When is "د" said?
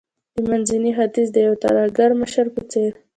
0.35-0.37, 1.33-1.37